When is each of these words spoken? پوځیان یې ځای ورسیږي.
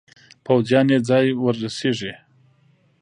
پوځیان 0.45 0.87
یې 0.93 0.99
ځای 1.09 1.25
ورسیږي. 1.43 2.13